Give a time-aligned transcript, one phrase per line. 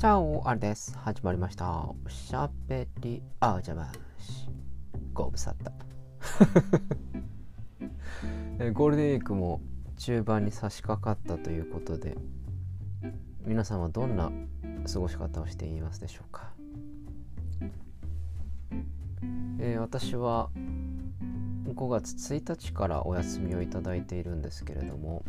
[0.00, 0.96] チャオあれです。
[0.96, 1.70] 始まりました。
[1.72, 4.48] おしゃべり、あ、じゃまし。
[5.12, 5.70] ご無沙汰。
[8.64, 9.60] えゴールデンウィークも
[9.98, 12.16] 中盤に差し掛かったということで、
[13.44, 14.32] 皆さんはどんな
[14.90, 16.54] 過ごし方をしていますでしょうか？
[19.58, 20.48] えー私は
[21.66, 25.26] 5月1日からお休みをいただいているんですけれども、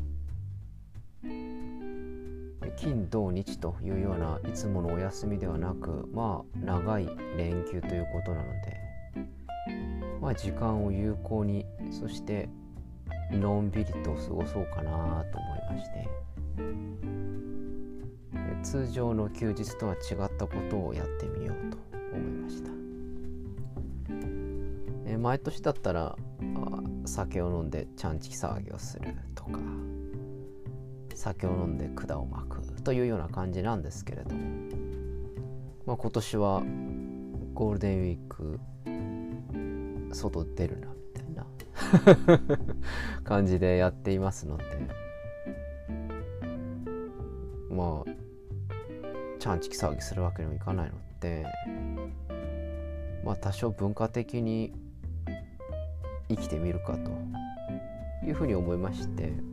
[2.78, 8.78] 金土日というようないつものお休みではなくまあ長い連休ということなので
[10.20, 12.50] まあ時間を有効にそして
[13.32, 16.22] のんびりと過ごそうかなと思いまして。
[18.64, 21.78] 通常の休日とは違ったことをやってみようと
[22.16, 22.70] 思いました。
[25.08, 26.16] え毎年だったら
[27.06, 29.60] 酒を飲んでちゃんち騒ぎをするとか
[31.16, 34.36] 酒を飲んで管を巻くというような感じなんですけれど、
[35.86, 36.64] まあ、今年は
[37.54, 38.60] ゴールデンウィーク
[40.14, 41.46] 外出るなみたいな。
[43.24, 44.66] 感じでやっていますので。
[47.70, 48.12] まあ
[49.40, 51.46] ちゃんちき騒ぎするわけにもいかないので。
[53.24, 54.74] まあ多少文化的に
[56.30, 57.12] 生きてみるかと
[58.26, 59.51] いうふうに思いまして。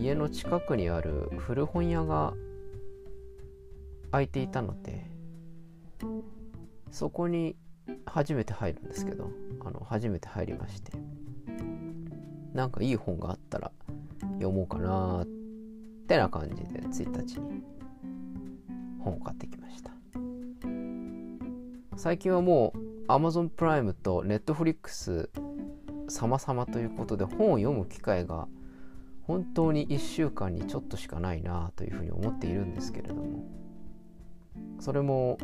[0.00, 2.34] 家の近くにある古本屋が
[4.12, 5.06] 開いていたので
[6.90, 7.56] そこに
[8.06, 9.30] 初めて入るんですけど
[9.64, 10.92] あの初めて入りまして
[12.52, 13.72] なんかいい本があったら
[14.34, 15.26] 読もうかなっ
[16.06, 17.62] てな感じで1日に
[19.00, 19.90] 本を買ってきました。
[21.96, 25.28] 最近はもう Amazon プライムと Netflix
[26.08, 28.48] 様々ということで本を読む機会が
[29.26, 33.44] 本当に1週間にちょっとしかないなというふうに思っているんですけれども。
[34.78, 35.38] それも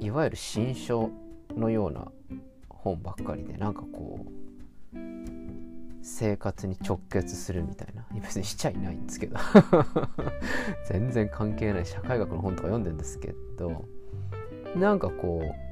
[0.00, 1.10] いわゆる新書
[1.56, 2.08] のような
[2.68, 4.28] 本ばっかりでなんかこう
[6.02, 8.06] 生活に直結するみたいな。
[8.14, 9.36] 別にしちゃいないんですけど。
[10.88, 13.84] 全然関係ない社会学の本とか読んでんですけど。
[14.76, 15.68] なんかこう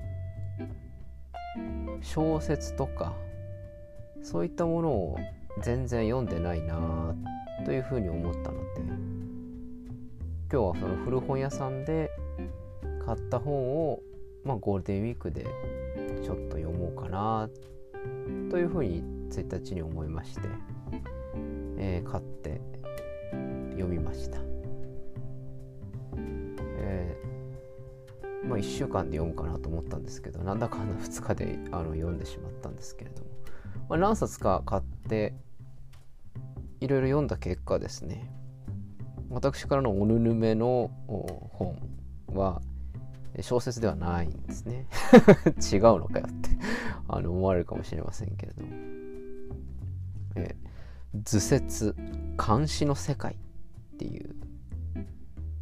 [2.03, 3.15] 小説とか
[4.23, 5.19] そういったものを
[5.63, 7.15] 全然読んでないな
[7.65, 9.17] というふうに思ったので
[10.53, 12.11] 今日はその古本屋さんで
[13.05, 14.01] 買った本を、
[14.45, 15.45] まあ、ゴールデンウィークで
[16.23, 17.49] ちょっと読もうかな
[18.51, 20.41] というふうに1日に思いまして、
[21.79, 22.61] えー買って
[23.73, 24.39] 読みました、
[26.79, 33.29] えーまあ、1週間で読むかなと思ったんですけどなんだかんだ2日であの読んでしまったんですけれども、
[33.89, 35.35] まあ、何冊か買って
[36.81, 38.31] いろいろ読んだ結果ですね。
[39.31, 41.77] 私からのおぬぬめの本
[42.29, 42.61] は
[43.41, 44.87] 小説ではないんですね。
[45.73, 46.51] 違うのかよって
[47.09, 48.69] あの思われるかもしれませんけれども、
[50.37, 50.55] え
[51.23, 51.95] 図説
[52.37, 54.35] 監視の世界っていう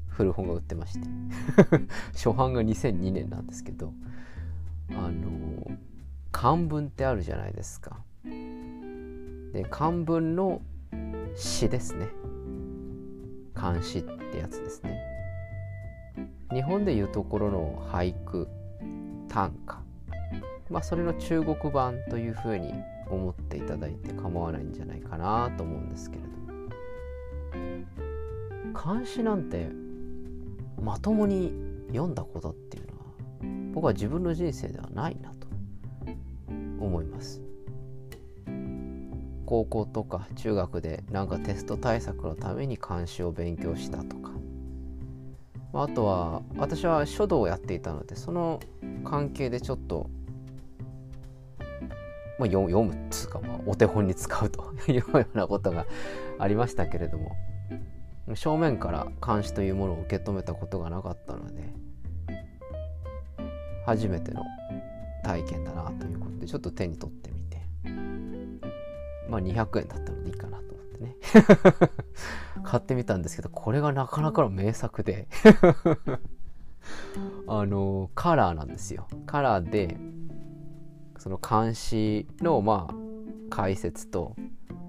[0.08, 1.08] 古本が売ってまして。
[2.12, 3.92] 初版が2002年なんですけど
[4.90, 5.78] あの
[6.32, 7.98] 漢文ってあるじゃないですか。
[9.52, 10.62] で漢文の
[11.34, 12.08] 詩ですね。
[13.54, 15.00] 漢詩ってやつですね。
[16.52, 18.48] 日本でいうところの俳句
[19.28, 19.78] 短歌。
[20.70, 22.72] まあそれの中国版というふうに
[23.08, 26.28] 思っていただいて構わないんじゃないかなと思うんですけれど
[28.72, 29.68] 漢詩なんて
[30.82, 31.52] まともに
[31.88, 33.04] 読んだことっていうのは
[33.74, 35.46] 僕は自分の人生ではないなと
[36.80, 37.40] 思います。
[39.54, 44.32] 高校とか中学でなんかテスト対策のために漢詩を勉強したとか。
[45.72, 48.60] まああとは私は書道をやっていたのでその
[49.04, 50.08] 関係でちょっと、
[52.38, 55.86] まあ、読むっつうか、まあ、お手本に使うと いうようなことが
[56.38, 57.30] ありましたけれども。
[58.34, 61.74] 正面から漢詩というものを受け止めたことがなかったので
[63.84, 64.42] 初めての
[65.22, 67.63] 体験だなということでちょっと手に取ってみて。
[69.28, 71.16] まあ200円だったのでいいかなと思ってね。
[72.62, 75.28] 買ってみたんですけどこれがなかなかの名作で。
[77.46, 79.06] あのカラーなんですよ。
[79.26, 79.96] カラーで
[81.18, 82.94] その漢詩のまあ
[83.50, 84.36] 解説と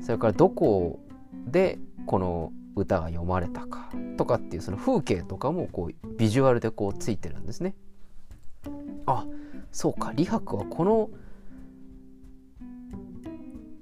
[0.02, 1.00] それからどこ
[1.48, 7.76] でこの歌が読まれたかとかっていうその風景とかもこうビジュアルでこうついてるんですね。
[9.06, 9.26] あ
[9.72, 10.10] そうか。
[10.10, 11.10] 李白はこの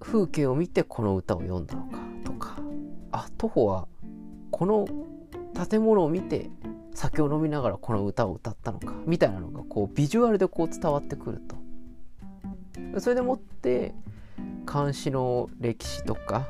[0.03, 2.57] 風景を見てこの歌を読んだのかとか。
[3.11, 3.88] あ徒歩は
[4.51, 4.88] この
[5.69, 6.50] 建物を見て
[6.95, 13.00] 酒を飲みながらこの歌を歌ったのかみたいなのがこうビジュアルでこう伝わってくると。
[13.00, 13.94] それでもって
[14.65, 16.47] 漢詩の歴史とか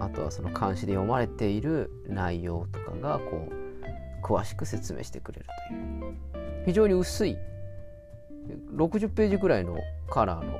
[0.00, 5.78] あとはその漢詩で読まれている内容とかがこう詳しく説明してくれるとい
[6.10, 6.14] う。
[6.66, 7.36] 非常に薄い
[8.74, 9.76] 60ページぐらいの
[10.08, 10.58] カラーの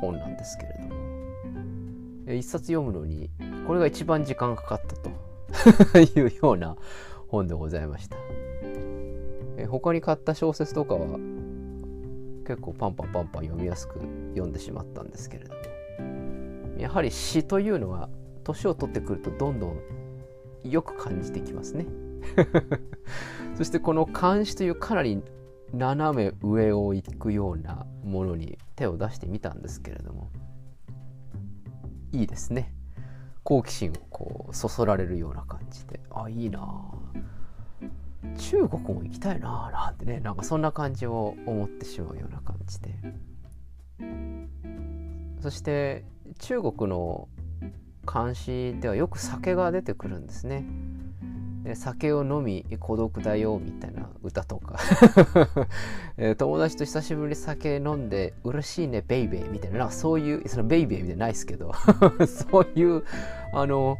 [0.00, 0.93] 本なんですけれども。
[2.28, 3.30] 一冊読むのに
[3.66, 5.10] これが一番時間かかったと。
[6.00, 6.76] いうような
[7.28, 8.16] 本でございました。
[9.68, 11.18] 他に買った小説とかは
[12.46, 14.00] 結構パンパンパンパン読みやすく
[14.34, 15.60] 読んでしまったんですけれども。
[16.78, 18.08] やはり詩というのは
[18.42, 19.80] 年を取ってくるとどんどん
[20.64, 21.86] よく感じてきますね。
[23.56, 25.22] そしてこの漢詩というかなり
[25.72, 30.30] 斜め上を行くようなものに手を出してみたんですけれども
[32.14, 32.72] いいですね。
[33.42, 36.00] 好奇心をこうそそられるような感じで。
[36.10, 36.60] あいいな。
[38.38, 40.20] 中国も行きたいなあなんてね。
[40.20, 42.94] なんかそんな感じを思ってしまうような感じで。
[45.40, 46.04] そして
[46.38, 47.28] 中国の
[48.10, 50.64] 監視ではよく酒が出てくるんですね。
[51.74, 54.78] 酒を飲み孤独だよみたいな歌とか。
[56.36, 59.78] 友達と久しぶりに酒飲んで嬉しいねベイベーみたいな。
[59.78, 61.72] なんかそういうそのベイベーみたいなないですけど。
[62.26, 63.02] そういう
[63.54, 63.96] あの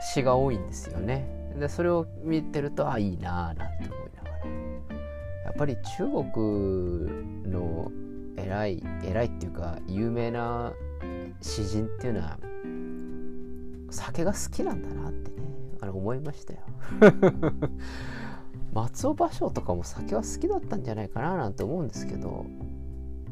[0.00, 1.26] 詩が多いんですよね。
[1.58, 4.34] でそれを見てるとあいいなあなんて思いながら。
[5.44, 7.90] やっぱり中国の
[8.36, 10.72] 偉い偉いっていうか有名な
[11.40, 12.38] 詩人っていうのは
[13.90, 15.53] 酒が好きなんだなってね。
[15.84, 16.60] あれ思いましたよ。
[18.72, 22.44] 松尾芭蕉とかも酒は好きだったんじゃないかななんて思うんですけど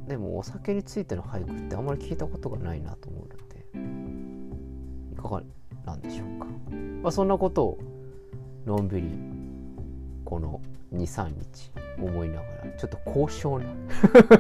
[0.07, 5.43] でもお酒についての俳句ってあんまり聞いたことがないなと思うのでいかが
[5.85, 6.47] なんでしょうか、
[7.03, 7.79] まあ、そんなことを
[8.67, 9.09] のんびり
[10.25, 10.61] この
[10.93, 13.67] 23日思いながらちょっと高尚な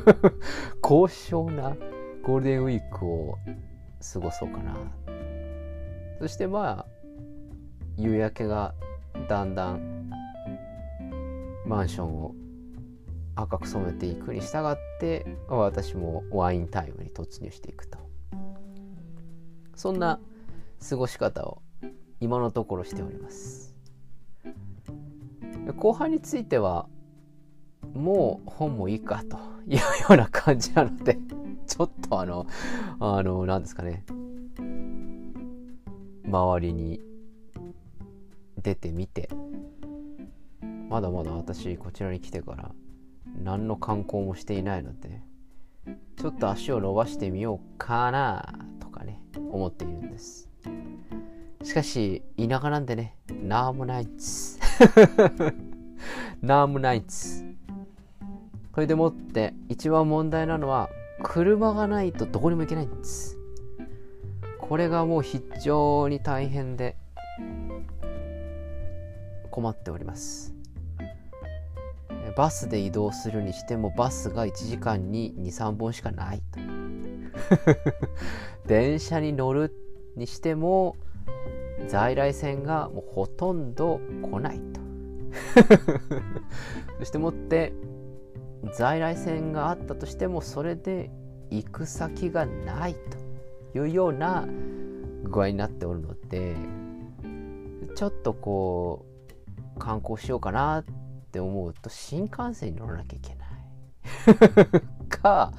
[0.81, 1.77] 高尚な
[2.23, 3.39] ゴールデンウィークを
[4.13, 4.77] 過ごそうかな。
[6.23, 6.92] そしてまあ
[8.03, 8.75] 夕焼けが
[9.29, 10.11] だんだん
[11.65, 12.35] マンションを
[13.37, 17.99] 赤く染めていくに従って私もワインタイムに突入していくと。
[19.77, 20.19] そんな
[20.89, 21.63] 過ごし方を
[22.19, 23.77] 今のところしております。
[25.77, 26.89] 後半については
[27.95, 29.37] もう本もいいかと
[29.69, 31.19] いうような感じなので
[31.69, 32.47] ちょっとあの
[32.99, 34.05] あの何ですかね。
[36.27, 37.01] 周りに
[38.63, 39.29] 出てみて。
[40.93, 42.71] まだまだ私こちらに来てから
[43.43, 45.23] 何の観光もしていないので
[46.17, 50.51] ちょっと足を伸ばしてみようかなとかね思っているんです。
[51.63, 54.61] しかし田舎なんでねなんもないっす。
[56.43, 57.43] なんもないっす。
[58.71, 60.91] これでもって一番問題なのは
[61.23, 63.39] 車がないとどこにも行けないんです。
[64.59, 66.97] これがもう非常に大変で
[69.53, 70.53] 困っております。
[72.37, 76.43] バスで移動するにしてもバスが1時間に23本しかない。
[78.67, 79.73] 電車に乗る
[80.17, 80.97] にしても
[81.87, 84.81] 在来線がもうほとんど来ないと。
[86.99, 87.73] そしてもって
[88.73, 91.13] 在来線があったとしてもそれで
[91.51, 93.23] 行く先がないと。
[93.75, 94.47] いうような
[95.25, 96.57] 具合になっておるので
[97.95, 99.12] ちょっとこう
[99.83, 100.85] 観光しようかなっ
[101.33, 103.49] て思うと新幹線に乗らなきゃいけない。
[105.11, 105.53] か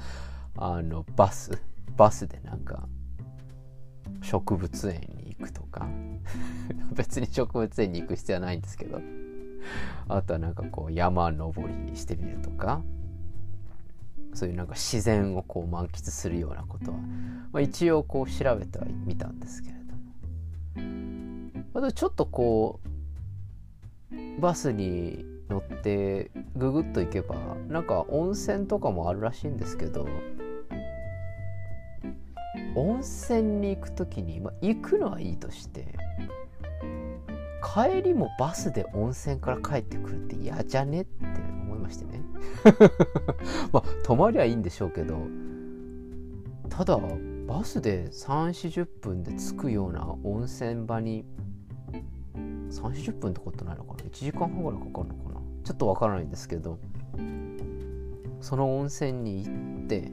[0.56, 1.60] あのバス
[1.94, 2.88] バスでなんか
[4.22, 5.86] 植物園に行くとか。
[6.96, 8.98] 別に植物園に行く必要はないんですけど。
[10.08, 12.80] あとはなんかこう山登りしてみるとか。
[14.32, 16.96] そういうなんか自然をこう満喫するようなことは、
[17.52, 21.64] まあ、一応こう調べてはみたんですけれども。
[21.74, 22.93] またちょっとこう
[24.40, 27.36] バスに乗ってググッと行けば
[27.68, 30.06] なんか温泉とかもあるらしいんですけど
[32.74, 35.94] 温泉に行く時に、ま、行くのはいいとして
[37.62, 41.24] 帰りもバスで温泉から帰ってくるって嫌じゃねって
[41.62, 42.20] 思いましてね。
[43.72, 45.18] まあ泊まりゃいいんでしょうけど
[46.68, 46.98] ただ
[47.46, 51.24] バスで3 4 0分で着くような温泉場に
[52.74, 55.40] 30分ってことないのかな？1時間半ぐらいかかるのかな？
[55.64, 56.78] ちょっとわからないんですけど。
[58.40, 60.12] その温泉に行って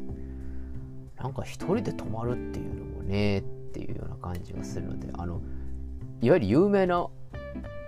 [1.18, 5.42] なんか一人で泊まるっていうのもねっていうような感じがするのであの
[6.22, 7.08] いわゆる有名な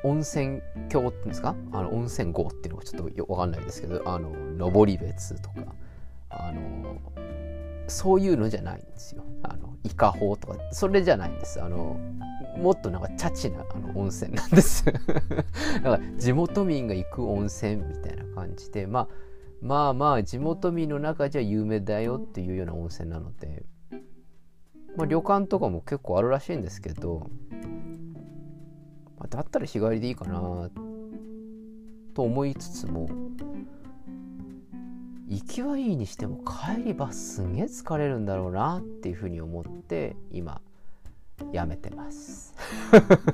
[0.04, 1.56] 温泉郷っていうんですか？
[1.72, 5.56] あの温泉郷っていうのがちょっとわかんないですけどあの登別とか
[6.30, 6.98] あの
[7.88, 9.24] そういうのじゃないんですよ。
[9.44, 11.62] あの伊香保とかそれじゃないんです。
[11.62, 11.98] あの
[12.58, 14.86] もっとなんかチャチなあの温泉なんです。
[14.86, 19.08] だか地元民が行く温泉みたいな感じでまあ
[19.62, 23.66] まあまあ地元民の中じゃ有名だよっていうような温泉なので、
[24.98, 27.30] まあ、旅館とかも結構あるらしいんですけど、
[29.18, 30.70] まあ、だったら日帰りでいいかな
[32.14, 33.10] と思いつつも
[35.30, 40.62] 行きはいいにしても帰りバスすげえ疲れるんだろうなっていうふうに思って今
[41.52, 42.54] やめてます。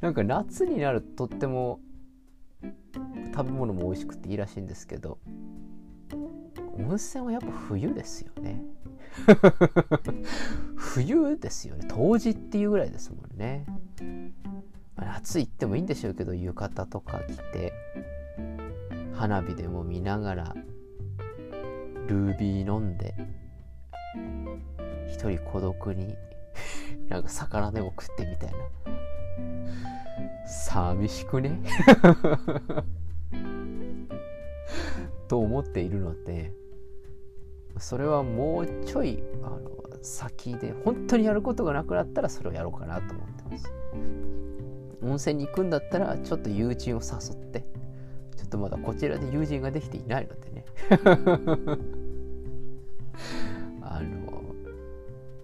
[0.00, 1.80] なんか夏になるととっても
[3.34, 5.18] 食べ物も美味しくていいらしいんですけど
[6.78, 8.64] 温泉はやっぱ冬ですよね。
[10.76, 11.86] 冬ですよね。
[11.88, 13.66] 冬至っていうぐらいですもんね。
[14.96, 17.72] 夏行ってもいいんでしょうけど浴衣とか着て
[19.14, 20.54] 花火でも見ながら
[22.06, 23.14] ルービー飲んで
[25.10, 26.16] 一人孤独に
[27.08, 28.58] なんか魚でも食ってみたいな。
[30.46, 31.60] 寂しくね？
[35.28, 36.52] と思っているので
[37.78, 39.60] それはもうちょいあの
[40.02, 43.72] 先で本当にやることがなくなったらそれをやろうかなと思ってます。
[45.02, 47.60] 温泉に行くんだったらちょっと友人を誘って
[48.36, 50.64] ちょっとまだこちらで友人ができていないのでね。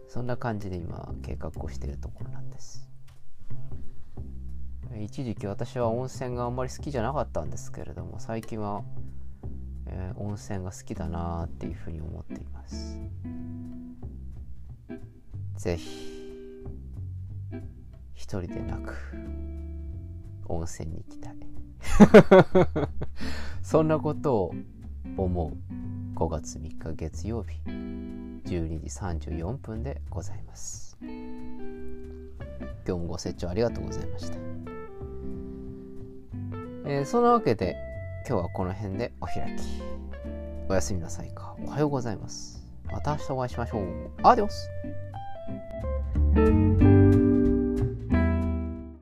[0.09, 2.89] そんな感じで今計画をしているところなんです。
[4.99, 8.83] 一時期私は温泉があんまり好きじゃなかったんですけれども最近は、
[9.87, 12.99] えー、温泉が好きだなっていうふうに思っています。
[15.57, 16.17] ぜひ
[18.15, 18.95] 一人でなく
[20.49, 21.37] 温泉に行きたい。
[23.63, 24.55] そんなことを
[25.17, 25.57] 思う。
[26.15, 27.61] 5月3日月曜日。
[28.47, 30.97] 12時34分でございます。
[31.03, 31.11] 今
[32.85, 34.37] 日もご清聴ありがとうございました。
[36.89, 37.77] えー、そんなわけで
[38.29, 39.83] 今日はこの辺でお開き。
[40.69, 41.57] おやすみなさいか。
[41.65, 42.65] おはようございます。
[42.85, 44.11] また明日お会いしましょう。
[44.23, 44.71] アディオス。